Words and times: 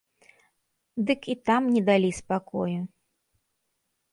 Дык 1.09 1.21
і 1.35 1.35
там 1.49 1.67
не 1.75 1.81
далі 1.91 2.09
спакою. 2.21 2.81